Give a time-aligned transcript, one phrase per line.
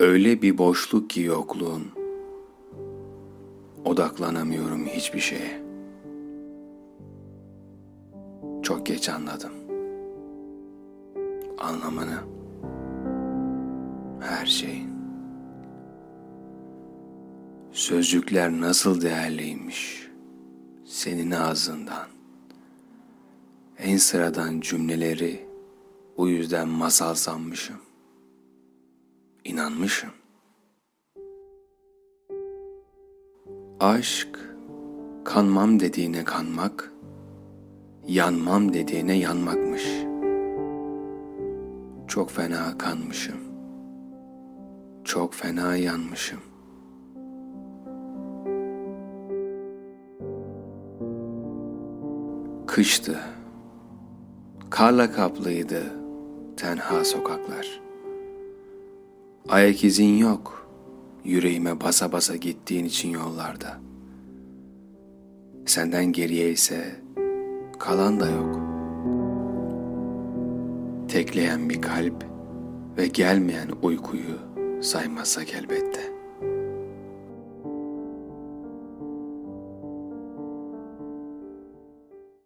[0.00, 1.84] Öyle bir boşluk ki yokluğun.
[3.84, 5.62] Odaklanamıyorum hiçbir şeye.
[8.62, 9.52] Çok geç anladım.
[11.58, 12.18] Anlamını.
[14.20, 14.90] Her şeyin.
[17.72, 20.08] Sözcükler nasıl değerliymiş.
[20.84, 22.06] Senin ağzından.
[23.78, 25.46] En sıradan cümleleri
[26.18, 27.76] bu yüzden masal sanmışım.
[29.44, 30.10] İnanmışım.
[33.80, 34.38] Aşk,
[35.24, 36.92] kanmam dediğine kanmak,
[38.06, 39.84] yanmam dediğine yanmakmış.
[42.08, 43.36] Çok fena kanmışım.
[45.04, 46.40] Çok fena yanmışım.
[52.66, 53.20] Kıştı.
[54.70, 55.82] Karla kaplıydı
[56.56, 57.83] tenha sokaklar.
[59.54, 60.68] Ayak izin yok.
[61.24, 63.80] Yüreğime basa basa gittiğin için yollarda.
[65.66, 67.00] Senden geriye ise
[67.78, 68.60] kalan da yok.
[71.08, 72.24] Tekleyen bir kalp
[72.98, 74.38] ve gelmeyen uykuyu
[74.82, 76.13] saymazsak elbette.''